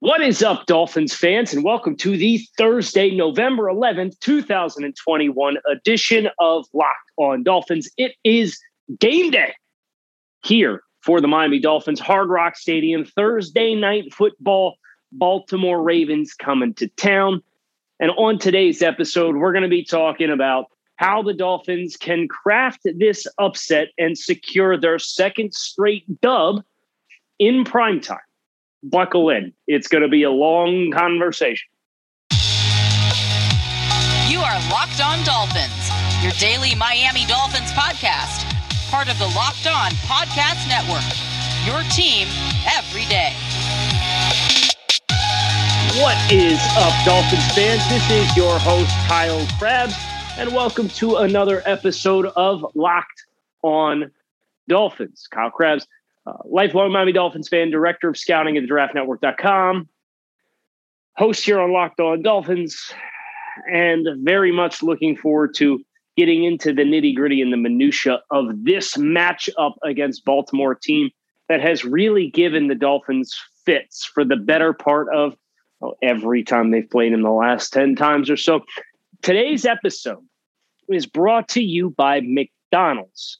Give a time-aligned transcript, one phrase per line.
[0.00, 6.66] What is up, Dolphins fans, and welcome to the Thursday, November 11th, 2021 edition of
[6.74, 7.88] Locked On Dolphins.
[7.96, 8.60] It is
[9.00, 9.54] game day
[10.44, 14.76] here for the Miami Dolphins, Hard Rock Stadium, Thursday night football.
[15.12, 17.42] Baltimore Ravens coming to town.
[17.98, 22.80] And on today's episode, we're going to be talking about how the Dolphins can craft
[22.96, 26.62] this upset and secure their second straight dub
[27.38, 28.18] in primetime
[28.82, 29.52] buckle in.
[29.66, 31.68] It's going to be a long conversation.
[34.28, 35.90] You are Locked On Dolphins,
[36.22, 38.44] your daily Miami Dolphins podcast,
[38.90, 41.04] part of the Locked On Podcast Network.
[41.64, 42.28] Your team
[42.76, 43.32] every day.
[46.00, 47.82] What is up, Dolphins fans?
[47.88, 49.94] This is your host, Kyle Crabbs,
[50.36, 53.24] and welcome to another episode of Locked
[53.62, 54.10] On
[54.68, 55.26] Dolphins.
[55.30, 55.86] Kyle Crabbs
[56.26, 59.88] uh, lifelong Miami Dolphins fan, director of scouting at the draftnetwork.com,
[61.16, 62.92] host here on Locked On Dolphins,
[63.70, 65.84] and very much looking forward to
[66.16, 71.10] getting into the nitty gritty and the minutia of this matchup against Baltimore team
[71.48, 75.36] that has really given the Dolphins fits for the better part of
[75.80, 78.60] well, every time they've played in the last 10 times or so.
[79.22, 80.24] Today's episode
[80.88, 83.38] is brought to you by McDonald's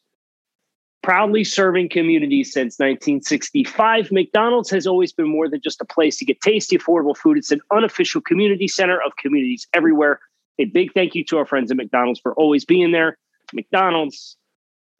[1.06, 4.10] proudly serving communities since 1965.
[4.10, 7.38] McDonald's has always been more than just a place to get tasty, affordable food.
[7.38, 10.18] It's an unofficial community center of communities everywhere.
[10.58, 13.18] A big thank you to our friends at McDonald's for always being there.
[13.52, 14.36] McDonald's,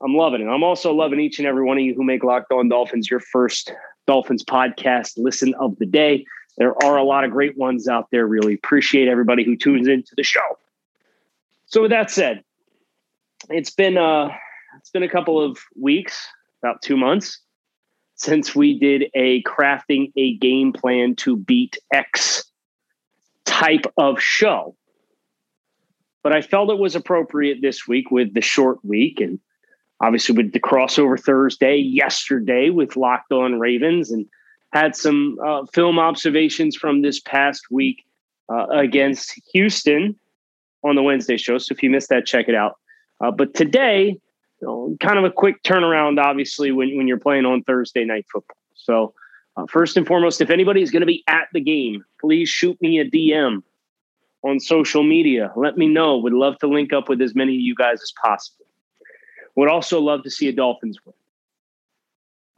[0.01, 0.45] I'm loving it.
[0.47, 3.19] I'm also loving each and every one of you who make Locked On Dolphins your
[3.19, 3.73] first
[4.07, 6.25] Dolphins podcast listen of the day.
[6.57, 8.29] There are a lot of great ones out there.
[8.29, 10.57] Really appreciate everybody who tunes into the show.
[11.67, 12.45] So, with that said,
[13.51, 14.29] it's been uh
[14.79, 16.27] it's been a couple of weeks,
[16.63, 17.41] about two months,
[18.15, 22.45] since we did a crafting a game plan to beat X
[23.45, 24.77] type of show.
[26.23, 29.39] But I felt it was appropriate this week with the short week and
[30.01, 34.27] obviously with the crossover Thursday yesterday with Locked On Ravens and
[34.73, 38.05] had some uh, film observations from this past week
[38.53, 40.17] uh, against Houston
[40.83, 41.59] on the Wednesday show.
[41.59, 42.77] So if you missed that, check it out.
[43.21, 44.19] Uh, but today,
[44.67, 48.57] know, kind of a quick turnaround, obviously, when, when you're playing on Thursday night football.
[48.75, 49.15] So,
[49.57, 52.81] uh, first and foremost, if anybody is going to be at the game, please shoot
[52.81, 53.63] me a DM
[54.43, 55.53] on social media.
[55.57, 56.19] Let me know.
[56.19, 58.67] Would love to link up with as many of you guys as possible.
[59.57, 61.15] Would also love to see a Dolphins win.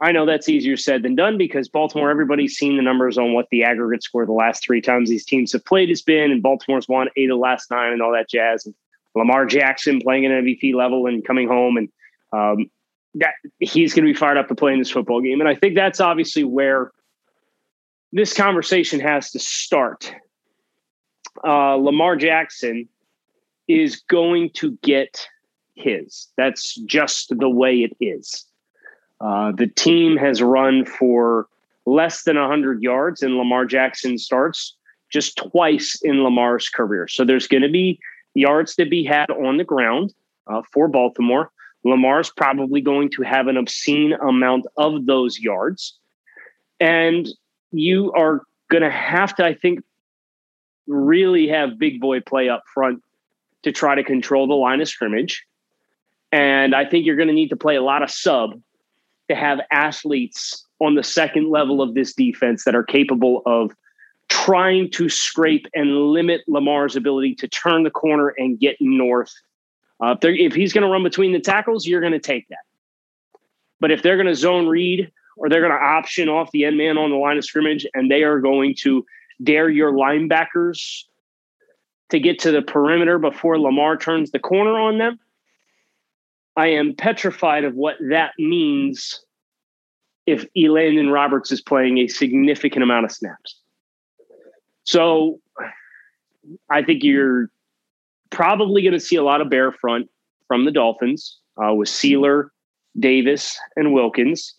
[0.01, 3.47] I know that's easier said than done because Baltimore, everybody's seen the numbers on what
[3.51, 6.87] the aggregate score the last three times these teams have played has been, and Baltimore's
[6.87, 8.65] won eight of the last nine and all that jazz.
[8.65, 8.73] And
[9.15, 11.89] Lamar Jackson playing at MVP level and coming home, and
[12.31, 12.69] um,
[13.15, 15.39] that he's going to be fired up to play in this football game.
[15.39, 16.91] And I think that's obviously where
[18.11, 20.13] this conversation has to start.
[21.45, 22.87] Uh, Lamar Jackson
[23.67, 25.27] is going to get
[25.75, 26.27] his.
[26.37, 28.45] That's just the way it is.
[29.21, 31.47] Uh, the team has run for
[31.85, 34.75] less than 100 yards in Lamar Jackson starts
[35.11, 37.07] just twice in Lamar's career.
[37.07, 37.99] So there's going to be
[38.35, 40.13] yards to be had on the ground
[40.47, 41.51] uh, for Baltimore.
[41.83, 45.97] Lamar's probably going to have an obscene amount of those yards.
[46.79, 47.27] And
[47.71, 49.83] you are going to have to, I think,
[50.87, 53.03] really have big boy play up front
[53.63, 55.45] to try to control the line of scrimmage.
[56.31, 58.59] And I think you're going to need to play a lot of sub
[59.29, 63.71] to have athletes on the second level of this defense that are capable of
[64.29, 69.33] trying to scrape and limit Lamar's ability to turn the corner and get north.
[70.01, 72.59] Uh, if, if he's going to run between the tackles, you're going to take that.
[73.79, 76.77] But if they're going to zone read or they're going to option off the end
[76.77, 79.05] man on the line of scrimmage and they are going to
[79.41, 81.03] dare your linebackers
[82.09, 85.19] to get to the perimeter before Lamar turns the corner on them,
[86.55, 89.23] I am petrified of what that means
[90.25, 93.55] if Elandon Roberts is playing a significant amount of snaps.
[94.83, 95.39] So
[96.69, 97.49] I think you're
[98.39, 100.09] probably going to see a lot of bear front
[100.47, 102.47] from the Dolphins uh, with Sieler,
[102.97, 104.55] Davis, and Wilkins.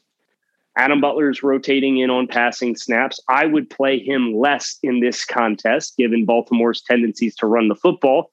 [0.76, 3.18] Adam Butler's rotating in on passing snaps.
[3.30, 8.30] I would play him less in this contest, given Baltimore's tendencies to run the football.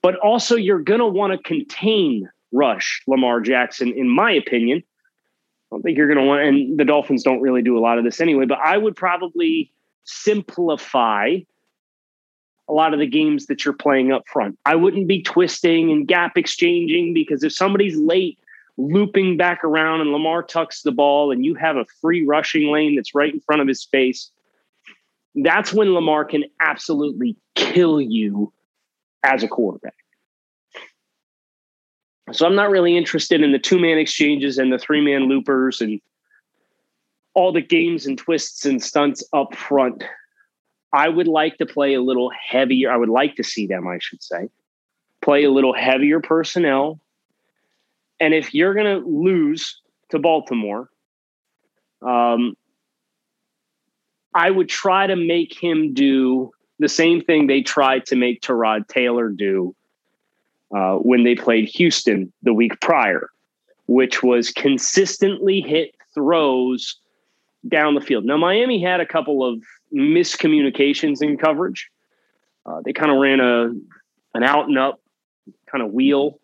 [0.00, 4.78] But also, you're going to want to contain rush Lamar Jackson, in my opinion.
[4.78, 7.98] I don't think you're going to want, and the Dolphins don't really do a lot
[7.98, 9.70] of this anyway, but I would probably
[10.04, 11.36] simplify
[12.70, 14.56] a lot of the games that you're playing up front.
[14.64, 18.38] I wouldn't be twisting and gap exchanging because if somebody's late,
[18.76, 22.94] looping back around and Lamar tucks the ball and you have a free rushing lane
[22.94, 24.30] that's right in front of his face,
[25.34, 28.52] that's when Lamar can absolutely kill you
[29.24, 29.94] as a quarterback.
[32.32, 35.80] So I'm not really interested in the two man exchanges and the three man loopers
[35.80, 36.00] and
[37.34, 40.04] all the games and twists and stunts up front.
[40.92, 42.90] I would like to play a little heavier.
[42.90, 44.48] I would like to see them, I should say,
[45.20, 47.00] play a little heavier personnel.
[48.18, 50.90] And if you're going to lose to Baltimore,
[52.02, 52.56] um,
[54.34, 58.88] I would try to make him do the same thing they tried to make Tyrod
[58.88, 59.74] Taylor do
[60.74, 63.30] uh, when they played Houston the week prior,
[63.86, 66.96] which was consistently hit throws
[67.68, 68.24] down the field.
[68.24, 69.62] Now, Miami had a couple of
[69.94, 71.90] miscommunications in coverage.
[72.66, 73.72] Uh, they kind of ran a
[74.34, 75.00] an out and up
[75.70, 76.38] kind of wheel.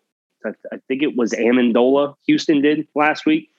[0.45, 3.49] I, I think it was Amendola Houston did last week.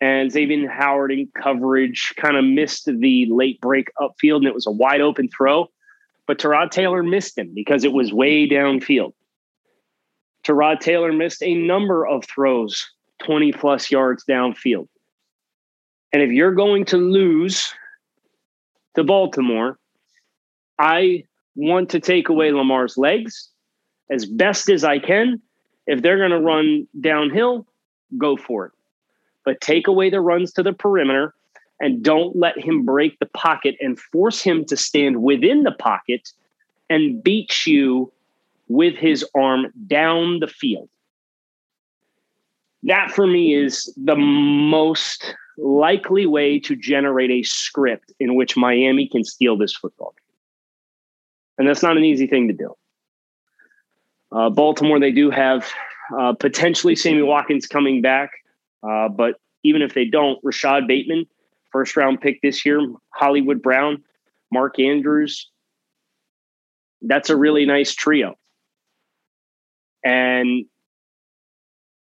[0.00, 4.66] And Xavier Howard in coverage kind of missed the late break upfield, and it was
[4.66, 5.70] a wide open throw.
[6.26, 9.12] But Tyrod Taylor missed him because it was way downfield.
[10.44, 12.86] Tyrod Taylor missed a number of throws
[13.24, 14.88] 20 plus yards downfield.
[16.14, 17.74] And if you're going to lose
[18.94, 19.80] to Baltimore,
[20.78, 21.24] I
[21.56, 23.50] want to take away Lamar's legs
[24.12, 25.42] as best as I can.
[25.88, 27.66] If they're going to run downhill,
[28.16, 28.72] go for it.
[29.44, 31.34] But take away the runs to the perimeter
[31.80, 36.30] and don't let him break the pocket and force him to stand within the pocket
[36.88, 38.12] and beat you
[38.68, 40.88] with his arm down the field.
[42.84, 49.08] That for me is the most likely way to generate a script in which Miami
[49.08, 50.36] can steal this football game.
[51.58, 52.74] And that's not an easy thing to do.
[54.32, 55.70] Uh, Baltimore, they do have
[56.18, 58.30] uh, potentially Sammy Watkins coming back,
[58.82, 61.26] uh, but even if they don't, Rashod Bateman,
[61.70, 62.80] first round pick this year,
[63.10, 64.02] Hollywood Brown,
[64.52, 65.50] Mark Andrews,
[67.02, 68.34] that's a really nice trio.
[70.04, 70.66] And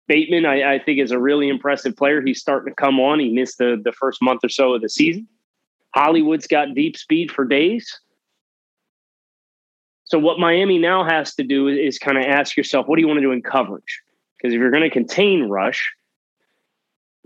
[0.07, 2.21] Bateman, I, I, think, is a really impressive player.
[2.21, 3.19] He's starting to come on.
[3.19, 5.27] He missed the, the first month or so of the season.
[5.94, 8.00] Hollywood's got deep speed for days.
[10.06, 13.01] So, what Miami now has to do is, is kind of ask yourself, what do
[13.01, 14.01] you want to do in coverage?
[14.38, 15.94] Because if you're going to contain rush,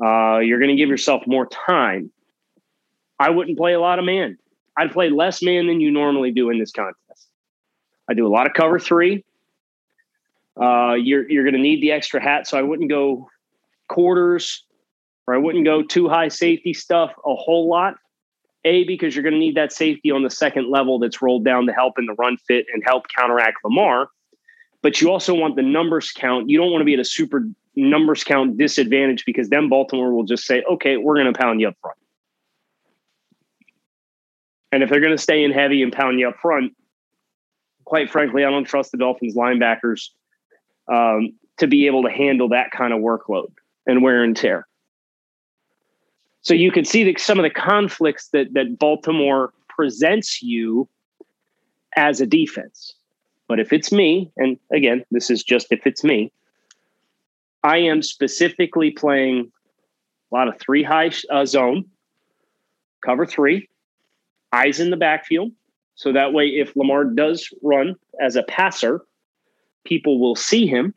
[0.04, 2.12] uh, you're going to give yourself more time.
[3.20, 4.38] I wouldn't play a lot of man.
[4.78, 7.28] I'd play less man than you normally do in this contest.
[8.10, 9.24] I do a lot of cover three.
[10.60, 13.30] Uh, you're you're going to need the extra hat, so I wouldn't go
[13.88, 14.66] quarters
[15.28, 17.96] or I wouldn't go too high safety stuff a whole lot.
[18.64, 21.66] A because you're going to need that safety on the second level that's rolled down
[21.66, 24.10] to help in the run fit and help counteract Lamar.
[24.84, 26.50] But you also want the numbers count.
[26.50, 30.24] You don't want to be at a super numbers count disadvantage because then Baltimore will
[30.24, 31.98] just say, okay, we're going to pound you up front.
[34.72, 36.74] And if they're going to stay in heavy and pound you up front,
[37.86, 40.10] quite frankly, I don't trust the Dolphins linebackers
[40.88, 43.52] um, to be able to handle that kind of workload
[43.86, 44.68] and wear and tear.
[46.42, 50.88] So you can see that some of the conflicts that that Baltimore presents you
[51.96, 52.94] as a defense.
[53.48, 56.32] But if it's me, and again, this is just if it's me,
[57.64, 59.52] I am specifically playing
[60.32, 61.86] a lot of three high uh, zone,
[63.06, 63.70] cover three,
[64.52, 65.52] eyes in the backfield.
[65.96, 69.02] So that way, if Lamar does run as a passer,
[69.86, 70.94] people will see him.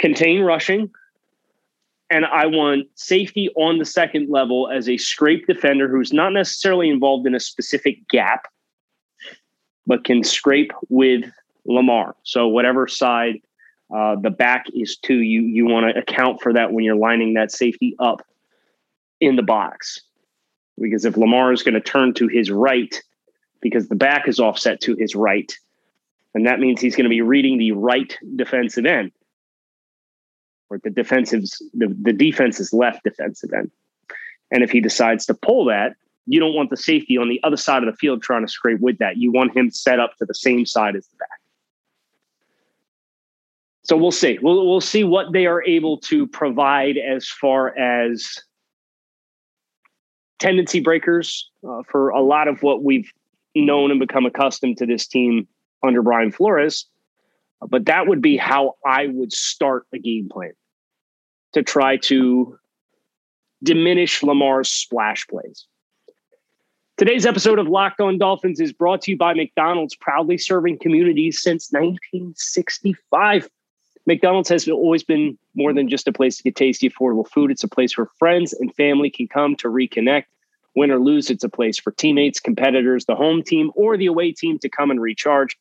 [0.00, 0.90] Contain rushing.
[2.10, 6.90] And I want safety on the second level as a scrape defender who's not necessarily
[6.90, 8.46] involved in a specific gap,
[9.86, 11.24] but can scrape with
[11.66, 12.14] Lamar.
[12.22, 13.40] So, whatever side
[13.94, 17.34] uh, the back is to, you, you want to account for that when you're lining
[17.34, 18.22] that safety up
[19.20, 20.00] in the box.
[20.78, 23.00] Because if Lamar is going to turn to his right,
[23.60, 25.56] because the back is offset to his right,
[26.34, 29.12] and that means he's going to be reading the right defensive end,
[30.68, 33.70] or the defensive's the, the defense's left defensive end.
[34.50, 35.94] And if he decides to pull that,
[36.26, 38.80] you don't want the safety on the other side of the field trying to scrape
[38.80, 39.16] with that.
[39.16, 41.28] You want him set up to the same side as the back.
[43.84, 44.38] so we'll see.
[44.42, 48.42] We'll we'll see what they are able to provide as far as
[50.38, 53.10] tendency breakers uh, for a lot of what we've
[53.54, 55.46] known and become accustomed to this team
[55.84, 56.86] under Brian Flores.
[57.66, 60.52] But that would be how I would start a game plan
[61.52, 62.58] to try to
[63.62, 65.66] diminish Lamar's splash plays.
[66.96, 71.42] Today's episode of Locked On Dolphins is brought to you by McDonald's, proudly serving communities
[71.42, 73.48] since 1965.
[74.06, 77.50] McDonald's has always been more than just a place to get tasty, affordable food.
[77.50, 80.26] It's a place where friends and family can come to reconnect.
[80.76, 84.32] Win or lose, it's a place for teammates, competitors, the home team, or the away
[84.32, 85.56] team to come and recharge.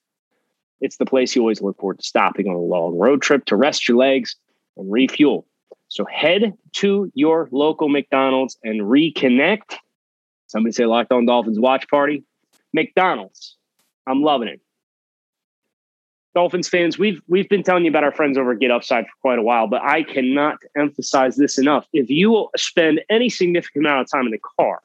[0.83, 3.55] It's the place you always look forward to stopping on a long road trip to
[3.55, 4.35] rest your legs
[4.75, 5.47] and refuel.
[5.87, 9.77] So head to your local McDonald's and reconnect.
[10.47, 12.25] Somebody say Locked On Dolphins watch party.
[12.73, 13.55] McDonald's.
[14.07, 14.59] I'm loving it.
[16.35, 19.13] Dolphins fans, we've we've been telling you about our friends over at Get Upside for
[19.21, 21.87] quite a while, but I cannot emphasize this enough.
[21.93, 24.81] If you spend any significant amount of time in the car,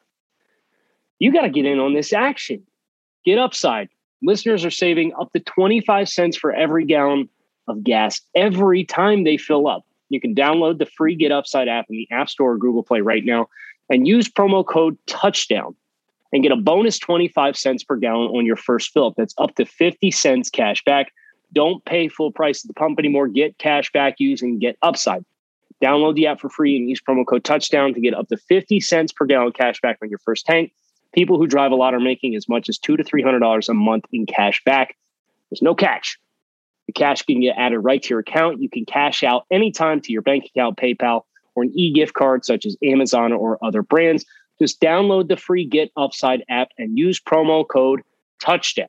[1.19, 2.63] you got to get in on this action.
[3.25, 3.89] Get Upside.
[4.23, 7.29] Listeners are saving up to 25 cents for every gallon
[7.69, 9.85] of gas every time they fill up.
[10.09, 13.01] You can download the free Get Upside app in the App Store or Google Play
[13.01, 13.49] right now
[13.91, 15.75] and use promo code touchdown
[16.33, 19.07] and get a bonus 25 cents per gallon on your first fill.
[19.07, 19.15] Up.
[19.17, 21.13] That's up to 50 cents cash back.
[21.53, 23.29] Don't pay full price at the pump anymore.
[23.29, 25.25] Get cash back using Get Upside.
[25.83, 28.81] Download the app for free and use promo code touchdown to get up to 50
[28.81, 30.73] cents per gallon cash back on your first tank.
[31.15, 33.69] People who drive a lot are making as much as two to three hundred dollars
[33.69, 34.97] a month in cash back.
[35.51, 36.19] There's no catch.
[36.87, 38.61] The cash can get added right to your account.
[38.61, 41.23] You can cash out anytime to your bank account, PayPal,
[41.55, 44.25] or an e-gift card such as Amazon or other brands.
[44.61, 48.03] Just download the free Get Upside app and use promo code
[48.43, 48.89] touchdown.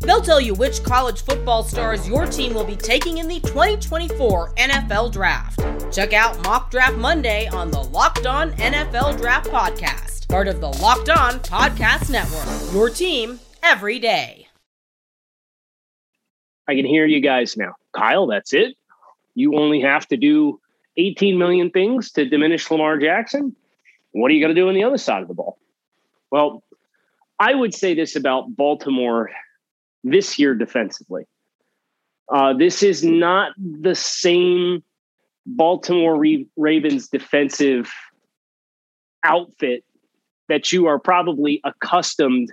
[0.00, 4.54] They'll tell you which college football stars your team will be taking in the 2024
[4.54, 5.60] NFL Draft.
[5.92, 10.66] Check out Mock Draft Monday on the Locked On NFL Draft Podcast part of the
[10.68, 12.74] Locked On Podcast Network.
[12.74, 14.48] Your team every day.
[16.66, 17.74] I can hear you guys now.
[17.96, 18.74] Kyle, that's it.
[19.36, 20.60] You only have to do
[20.96, 23.54] 18 million things to diminish Lamar Jackson.
[24.10, 25.56] What are you going to do on the other side of the ball?
[26.32, 26.64] Well,
[27.38, 29.30] I would say this about Baltimore
[30.04, 31.26] this year defensively.
[32.32, 34.82] Uh, this is not the same
[35.46, 36.22] Baltimore
[36.56, 37.90] Ravens defensive
[39.24, 39.84] outfit
[40.48, 42.52] that you are probably accustomed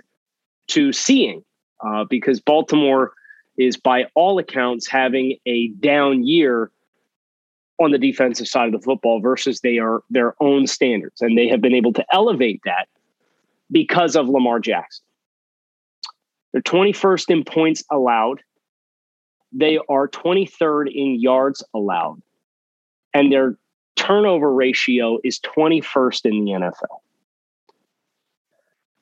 [0.68, 1.44] to seeing
[1.86, 3.12] uh, because Baltimore
[3.58, 6.70] is, by all accounts, having a down year
[7.80, 11.20] on the defensive side of the football versus they are their own standards.
[11.20, 12.88] And they have been able to elevate that
[13.70, 15.04] because of Lamar Jackson.
[16.52, 18.42] They're 21st in points allowed.
[19.52, 22.22] They are 23rd in yards allowed.
[23.14, 23.56] And their
[23.96, 27.00] turnover ratio is 21st in the NFL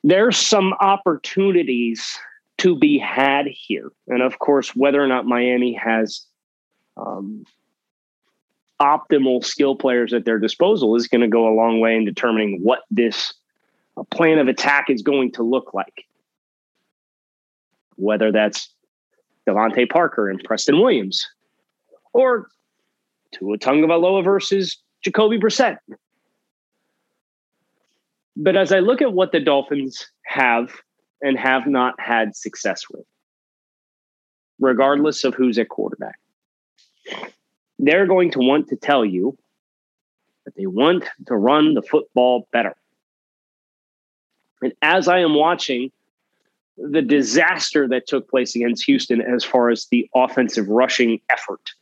[0.02, 2.18] there's some opportunities
[2.58, 3.90] to be had here.
[4.08, 6.26] And of course, whether or not Miami has
[6.96, 7.44] um,
[8.80, 12.60] optimal skill players at their disposal is going to go a long way in determining
[12.62, 13.34] what this
[13.96, 16.06] uh, plan of attack is going to look like.
[18.00, 18.72] Whether that's
[19.48, 21.26] DeVante Parker and Preston Williams,
[22.12, 22.48] or
[23.32, 25.78] Tua Tagovailoa versus Jacoby Brissett.
[28.36, 30.72] But as I look at what the Dolphins have
[31.20, 33.04] and have not had success with,
[34.58, 36.18] regardless of who's at quarterback,
[37.78, 39.36] they're going to want to tell you
[40.44, 42.74] that they want to run the football better.
[44.62, 45.90] And as I am watching
[46.80, 51.72] the disaster that took place against Houston as far as the offensive rushing effort,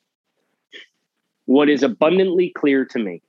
[1.46, 3.22] what is abundantly clear to me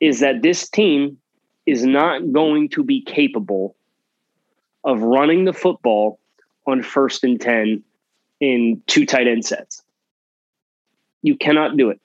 [0.00, 1.18] is that this team
[1.66, 3.76] is not going to be capable
[4.84, 6.18] of running the football
[6.66, 7.82] on first and 10
[8.40, 9.82] in two tight end sets.
[11.22, 12.00] You cannot do it.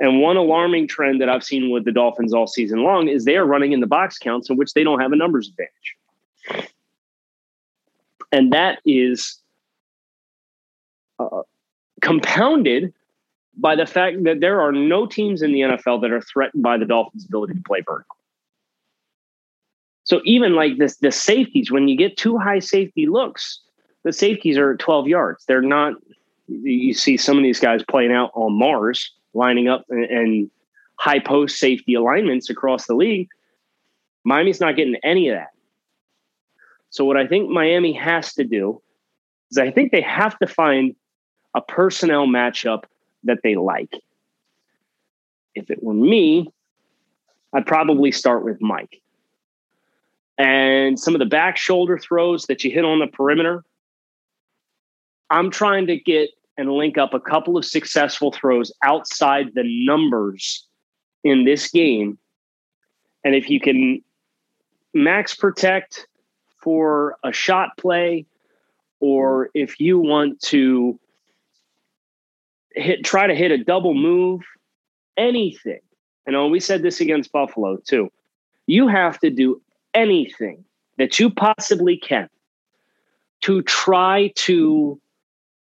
[0.00, 3.36] And one alarming trend that I've seen with the Dolphins all season long is they
[3.36, 6.76] are running in the box counts in which they don't have a numbers advantage.
[8.32, 9.38] And that is
[11.18, 11.42] uh,
[12.00, 12.92] compounded
[13.56, 16.76] by the fact that there are no teams in the NFL that are threatened by
[16.76, 18.16] the Dolphins' ability to play vertical.
[20.04, 23.60] So even like this, the safeties, when you get two high safety looks,
[24.04, 25.44] the safeties are at 12 yards.
[25.46, 25.94] They're not,
[26.46, 30.50] you see some of these guys playing out on Mars, lining up and, and
[30.98, 33.28] high post safety alignments across the league.
[34.24, 35.48] Miami's not getting any of that.
[36.90, 38.80] So what I think Miami has to do
[39.50, 40.94] is I think they have to find
[41.54, 42.84] a personnel matchup
[43.24, 43.92] that they like.
[45.54, 46.52] If it were me,
[47.52, 49.00] I'd probably start with Mike.
[50.36, 53.64] And some of the back shoulder throws that you hit on the perimeter,
[55.30, 60.66] I'm trying to get and link up a couple of successful throws outside the numbers
[61.22, 62.18] in this game.
[63.24, 64.02] And if you can
[64.92, 66.06] max protect
[66.60, 68.26] for a shot play,
[69.00, 70.98] or if you want to
[72.74, 74.42] hit try to hit a double move,
[75.16, 75.80] anything.
[76.26, 78.10] And oh, we said this against Buffalo too.
[78.66, 79.62] You have to do
[79.94, 80.64] anything
[80.98, 82.28] that you possibly can
[83.40, 85.00] to try to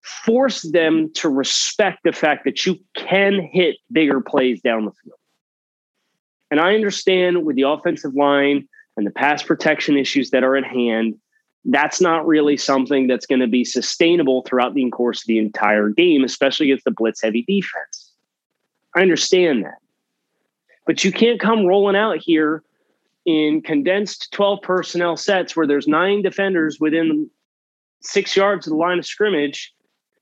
[0.02, 5.18] force them to respect the fact that you can hit bigger plays down the field.
[6.50, 8.66] And I understand with the offensive line
[8.96, 11.18] and the pass protection issues that are at hand,
[11.64, 15.90] that's not really something that's going to be sustainable throughout the course of the entire
[15.90, 18.12] game, especially against the blitz heavy defense.
[18.94, 19.78] I understand that.
[20.86, 22.62] But you can't come rolling out here
[23.26, 27.30] in condensed 12 personnel sets where there's nine defenders within
[28.00, 29.74] six yards of the line of scrimmage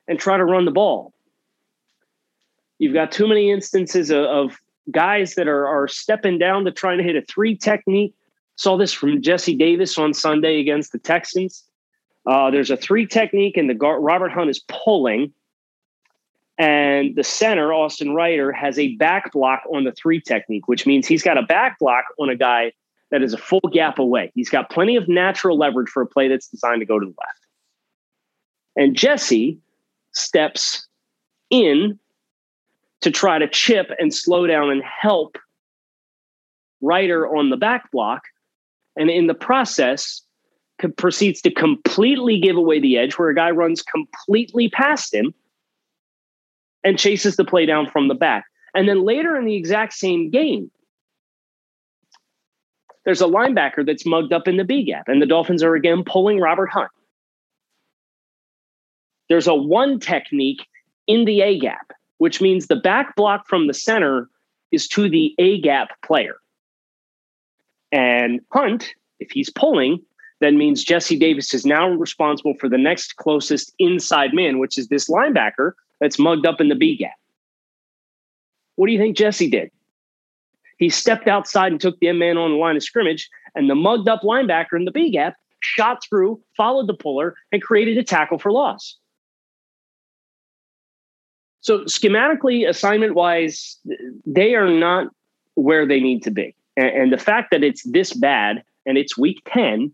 [0.08, 1.14] and try to run the ball.
[2.78, 4.60] You've got too many instances of, of
[4.90, 8.14] guys that are, are stepping down to trying to hit a three technique.
[8.58, 11.64] Saw this from Jesse Davis on Sunday against the Texans.
[12.26, 15.32] Uh, there's a three technique, and the guard, Robert Hunt is pulling,
[16.58, 21.06] and the center Austin Reiter has a back block on the three technique, which means
[21.06, 22.72] he's got a back block on a guy
[23.12, 24.32] that is a full gap away.
[24.34, 27.14] He's got plenty of natural leverage for a play that's designed to go to the
[27.16, 27.46] left.
[28.76, 29.56] And Jesse
[30.12, 30.88] steps
[31.48, 31.96] in
[33.02, 35.38] to try to chip and slow down and help
[36.80, 38.24] Reiter on the back block.
[38.98, 40.20] And in the process,
[40.96, 45.34] proceeds to completely give away the edge where a guy runs completely past him
[46.84, 48.44] and chases the play down from the back.
[48.74, 50.70] And then later in the exact same game,
[53.04, 56.04] there's a linebacker that's mugged up in the B gap, and the Dolphins are again
[56.04, 56.90] pulling Robert Hunt.
[59.28, 60.66] There's a one technique
[61.06, 64.28] in the A gap, which means the back block from the center
[64.70, 66.37] is to the A gap player.
[67.92, 70.03] And Hunt, if he's pulling,
[70.40, 74.88] then means Jesse Davis is now responsible for the next closest inside man, which is
[74.88, 77.16] this linebacker that's mugged up in the B gap.
[78.77, 79.70] What do you think Jesse did?
[80.79, 83.74] He stepped outside and took the end man on the line of scrimmage, and the
[83.74, 88.05] mugged up linebacker in the B gap shot through, followed the puller, and created a
[88.05, 88.96] tackle for loss.
[91.61, 93.79] So schematically, assignment wise,
[94.24, 95.09] they are not
[95.55, 96.55] where they need to be.
[96.78, 99.92] And, and, the fact that it's this bad and it's week 10,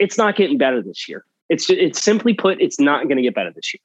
[0.00, 1.24] it's not getting better this year.
[1.48, 3.80] It's it's simply put, it's not going to get better this year.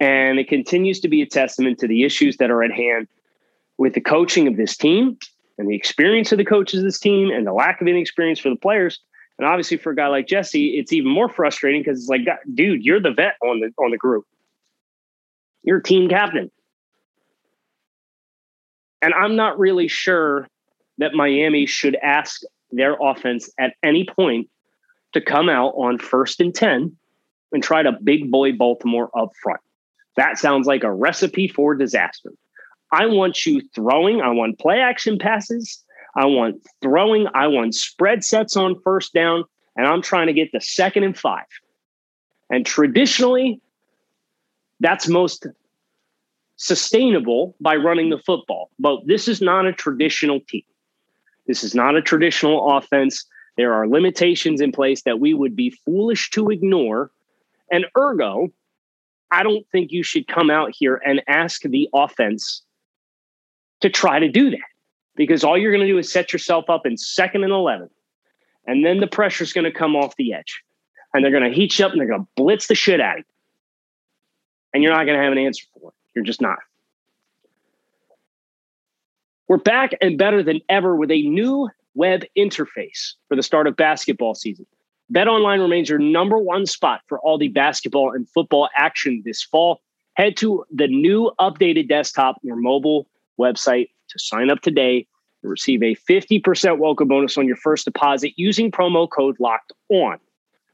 [0.00, 3.06] And it continues to be a testament to the issues that are at hand
[3.78, 5.16] with the coaching of this team
[5.58, 8.40] and the experience of the coaches of this team and the lack of any experience
[8.40, 8.98] for the players.
[9.38, 12.22] And obviously for a guy like Jesse, it's even more frustrating because it's like,
[12.54, 14.24] dude, you're the vet on the on the group.
[15.62, 16.50] You're team captain.
[19.02, 20.48] And I'm not really sure
[20.98, 24.48] that Miami should ask their offense at any point
[25.12, 26.96] to come out on first and 10
[27.52, 29.60] and try to big boy Baltimore up front.
[30.16, 32.32] That sounds like a recipe for disaster.
[32.90, 35.84] I want you throwing, I want play action passes,
[36.16, 39.44] I want throwing, I want spread sets on first down,
[39.76, 41.46] and I'm trying to get the second and five.
[42.50, 43.60] And traditionally,
[44.80, 45.46] that's most
[46.58, 48.70] sustainable by running the football.
[48.78, 50.64] But this is not a traditional team.
[51.46, 53.24] This is not a traditional offense.
[53.56, 57.10] There are limitations in place that we would be foolish to ignore.
[57.72, 58.48] And ergo,
[59.30, 62.62] I don't think you should come out here and ask the offense
[63.80, 64.60] to try to do that
[65.16, 67.88] because all you're going to do is set yourself up in second and 11.
[68.66, 70.62] And then the pressure is going to come off the edge.
[71.14, 73.18] And they're going to heat you up and they're going to blitz the shit out
[73.18, 73.24] of you
[74.74, 75.97] and you're not going to have an answer for it.
[76.18, 76.58] You're just not.
[79.46, 83.76] We're back and better than ever with a new web interface for the start of
[83.76, 84.66] basketball season.
[85.14, 89.80] BetOnline remains your number one spot for all the basketball and football action this fall.
[90.14, 93.06] Head to the new updated desktop or mobile
[93.38, 95.06] website to sign up today
[95.44, 100.18] and receive a 50% welcome bonus on your first deposit using promo code locked on.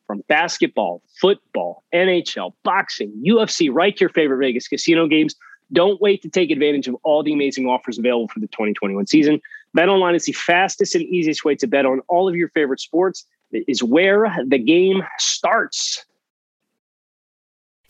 [0.07, 5.35] From basketball, football, NHL, boxing, UFC, right to your favorite Vegas casino games.
[5.73, 9.41] Don't wait to take advantage of all the amazing offers available for the 2021 season.
[9.77, 13.25] BetOnline is the fastest and easiest way to bet on all of your favorite sports.
[13.51, 16.05] It is where the game starts.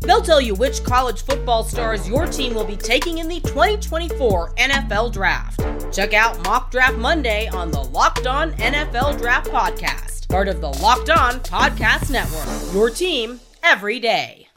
[0.00, 4.54] They'll tell you which college football stars your team will be taking in the 2024
[4.54, 5.60] NFL Draft.
[5.94, 10.68] Check out Mock Draft Monday on the Locked On NFL Draft Podcast part of the
[10.68, 12.74] Locked On Podcast Network.
[12.74, 14.48] Your team every day.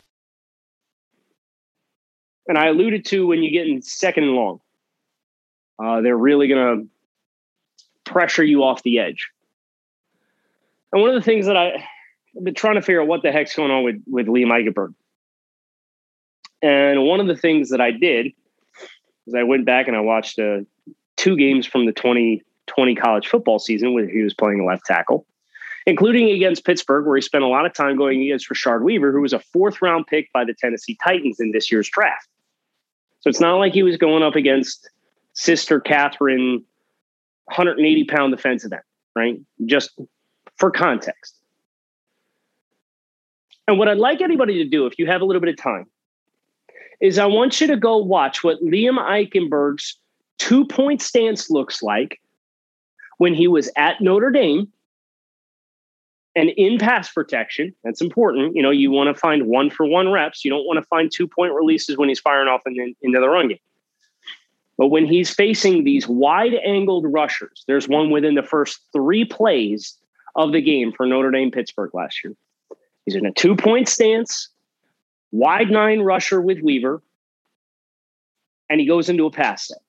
[2.47, 4.59] And I alluded to when you get in second and long,
[5.83, 6.89] uh, they're really going
[8.05, 9.29] to pressure you off the edge.
[10.91, 11.85] And one of the things that I,
[12.35, 14.95] have been trying to figure out what the heck's going on with, with Liam Eichenberg.
[16.61, 18.33] And one of the things that I did
[19.27, 20.59] is I went back and I watched uh,
[21.15, 25.25] two games from the 2020 college football season where he was playing left tackle
[25.89, 29.21] including against Pittsburgh, where he spent a lot of time going against Rashad Weaver, who
[29.21, 32.27] was a fourth round pick by the Tennessee Titans in this year's draft.
[33.21, 34.89] So it's not like he was going up against
[35.33, 36.63] Sister Catherine,
[37.45, 38.81] 180 pound defensive end,
[39.15, 39.39] right?
[39.65, 39.99] Just
[40.57, 41.35] for context.
[43.67, 45.85] And what I'd like anybody to do, if you have a little bit of time,
[47.01, 49.97] is I want you to go watch what Liam Eichenberg's
[50.37, 52.19] two point stance looks like
[53.17, 54.71] when he was at Notre Dame
[56.35, 58.55] and in pass protection, that's important.
[58.55, 60.45] You know, you want to find one for one reps.
[60.45, 63.19] You don't want to find two point releases when he's firing off in, in, into
[63.19, 63.59] the run game.
[64.77, 69.97] But when he's facing these wide angled rushers, there's one within the first three plays
[70.37, 72.33] of the game for Notre Dame Pittsburgh last year.
[73.05, 74.47] He's in a two point stance,
[75.31, 77.01] wide nine rusher with Weaver,
[78.69, 79.79] and he goes into a pass set.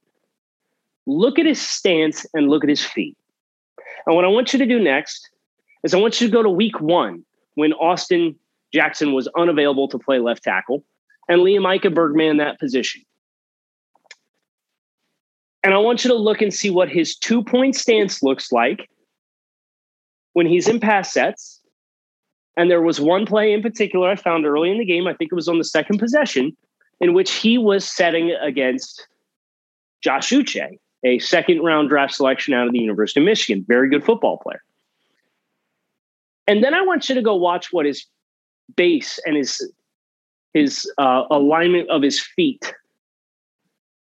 [1.07, 3.16] Look at his stance and look at his feet.
[4.07, 5.29] And what I want you to do next
[5.83, 7.24] is I want you to go to week one
[7.55, 8.37] when Austin
[8.72, 10.85] Jackson was unavailable to play left tackle
[11.29, 13.03] and Liam Eichenberg manned that position.
[15.62, 18.88] And I want you to look and see what his two point stance looks like
[20.33, 21.59] when he's in pass sets.
[22.56, 25.32] And there was one play in particular I found early in the game, I think
[25.32, 26.56] it was on the second possession,
[27.00, 29.06] in which he was setting against
[30.02, 33.64] Josh Uche, a second round draft selection out of the University of Michigan.
[33.66, 34.62] Very good football player.
[36.46, 38.06] And then I want you to go watch what his
[38.76, 39.72] base and his
[40.52, 42.74] his uh, alignment of his feet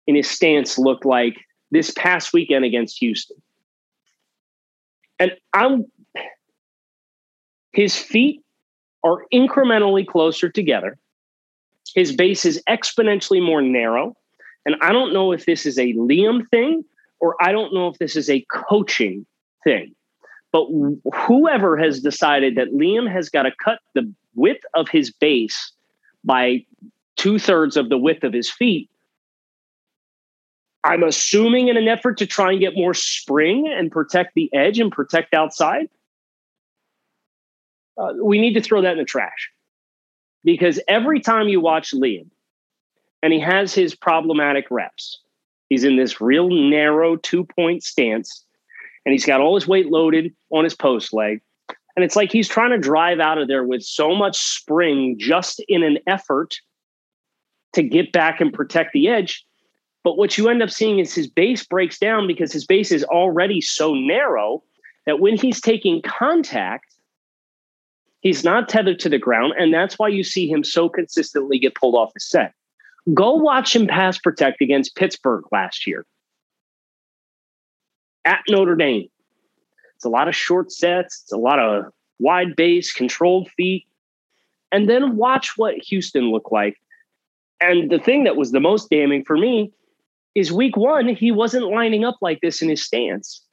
[0.07, 1.38] in his stance looked like
[1.70, 3.37] this past weekend against Houston.
[5.18, 5.87] And I'm
[7.77, 8.43] his feet
[9.05, 10.99] are incrementally closer together.
[11.95, 14.17] His base is exponentially more narrow.
[14.65, 16.87] And I don't know if this is a Liam thing
[17.21, 19.27] or I don't know if this is a coaching
[19.62, 19.95] thing.
[20.53, 20.69] But
[21.15, 25.71] whoever has decided that Liam has got to cut the width of his base
[26.25, 26.65] by
[27.17, 28.89] two thirds of the width of his feet,
[30.83, 34.79] I'm assuming in an effort to try and get more spring and protect the edge
[34.79, 35.91] and protect outside.
[37.98, 39.50] Uh, we need to throw that in the trash
[40.44, 42.28] because every time you watch Liam
[43.22, 45.20] and he has his problematic reps,
[45.68, 48.44] he's in this real narrow two point stance
[49.04, 51.40] and he's got all his weight loaded on his post leg.
[51.94, 55.62] And it's like he's trying to drive out of there with so much spring just
[55.68, 56.56] in an effort
[57.72, 59.44] to get back and protect the edge.
[60.04, 63.04] But what you end up seeing is his base breaks down because his base is
[63.04, 64.62] already so narrow
[65.06, 66.86] that when he's taking contact,
[68.27, 69.55] he's not tethered to the ground.
[69.57, 72.53] And that's why you see him so consistently get pulled off the set.
[73.15, 76.05] Go watch him pass protect against Pittsburgh last year
[78.25, 79.09] at Notre Dame.
[79.95, 81.85] It's a lot of short sets, it's a lot of
[82.19, 83.87] wide base, controlled feet.
[84.73, 86.77] And then watch what Houston looked like.
[87.61, 89.73] And the thing that was the most damning for me
[90.35, 93.45] is week one, he wasn't lining up like this in his stance.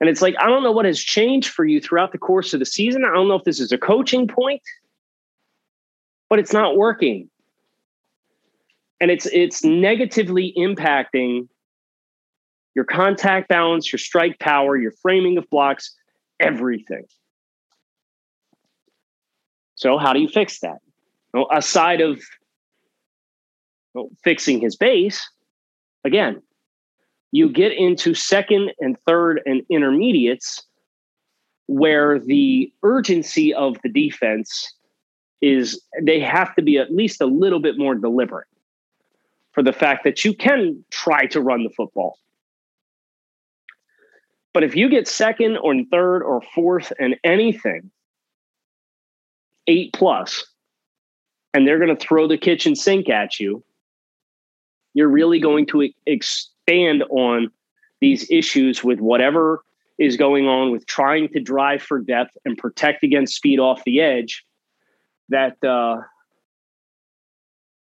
[0.00, 2.58] And it's like, I don't know what has changed for you throughout the course of
[2.58, 3.04] the season.
[3.04, 4.62] I don't know if this is a coaching point,
[6.30, 7.28] but it's not working.
[9.00, 11.48] And it's it's negatively impacting
[12.74, 15.94] your contact balance, your strike power, your framing of blocks,
[16.38, 17.04] everything.
[19.74, 20.78] So, how do you fix that?
[21.32, 22.22] Well, aside of
[23.94, 25.28] well, fixing his base,
[26.04, 26.42] again,
[27.32, 30.62] you get into second and third and intermediates
[31.66, 34.74] where the urgency of the defense
[35.40, 38.48] is they have to be at least a little bit more deliberate
[39.52, 42.18] for the fact that you can try to run the football.
[44.52, 47.90] But if you get second or third or fourth and anything,
[49.66, 50.44] eight plus,
[51.54, 53.62] and they're going to throw the kitchen sink at you,
[54.94, 55.88] you're really going to
[57.10, 57.50] on
[58.00, 59.62] these issues with whatever
[59.98, 64.00] is going on with trying to drive for depth and protect against speed off the
[64.00, 64.44] edge
[65.28, 66.00] that uh,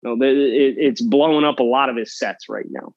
[0.02, 2.94] no, it, it's blowing up a lot of his sets right now.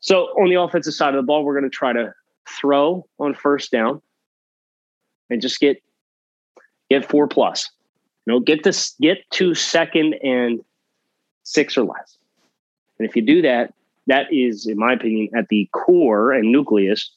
[0.00, 2.12] So on the offensive side of the ball, we're going to try to
[2.48, 4.00] throw on first down
[5.30, 5.82] and just get
[6.90, 7.70] get four plus.
[8.26, 10.60] You know, get this get to second and
[11.42, 12.18] six or less.
[12.98, 13.72] And if you do that,
[14.06, 17.10] that is, in my opinion, at the core and nucleus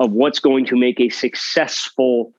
[0.00, 2.32] of what's going to make a successful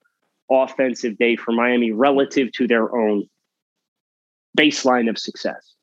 [0.50, 3.28] offensive day for Miami relative to their own
[4.58, 5.74] baseline of success.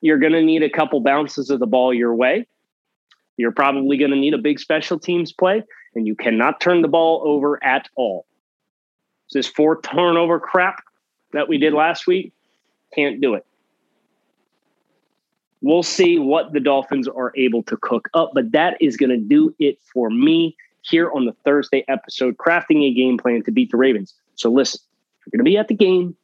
[0.00, 2.46] You're going to need a couple bounces of the ball your way.
[3.36, 5.62] You're probably going to need a big special teams play,
[5.94, 8.26] and you cannot turn the ball over at all.
[9.32, 10.82] This four turnover crap
[11.32, 12.32] that we did last week,
[12.94, 13.44] can't do it.
[15.60, 19.16] We'll see what the Dolphins are able to cook up, but that is going to
[19.16, 23.70] do it for me here on the Thursday episode, crafting a game plan to beat
[23.70, 24.14] the Ravens.
[24.36, 24.80] So listen,
[25.20, 26.16] if you're going to be at the game,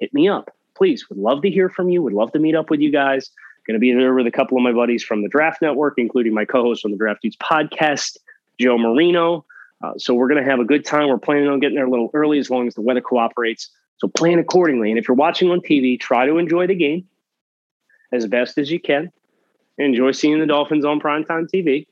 [0.00, 0.50] hit me up.
[0.76, 2.02] Please, would love to hear from you.
[2.02, 3.30] Would love to meet up with you guys.
[3.66, 6.34] Going to be there with a couple of my buddies from the Draft Network, including
[6.34, 8.16] my co-host on the Draft Dudes podcast,
[8.58, 9.44] Joe Marino.
[9.82, 11.08] Uh, so we're going to have a good time.
[11.08, 13.70] We're planning on getting there a little early as long as the weather cooperates.
[13.98, 14.90] So plan accordingly.
[14.90, 17.06] And if you're watching on TV, try to enjoy the game
[18.12, 19.12] as best as you can.
[19.78, 21.86] Enjoy seeing the Dolphins on primetime TV.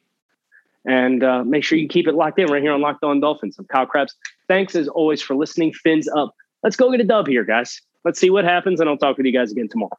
[0.85, 3.57] And uh, make sure you keep it locked in right here on Locked On Dolphins.
[3.59, 4.15] I'm Kyle Crabbs.
[4.47, 5.73] Thanks as always for listening.
[5.73, 6.35] Fins up.
[6.63, 7.81] Let's go get a dub here, guys.
[8.05, 9.99] Let's see what happens, and I'll talk with you guys again tomorrow.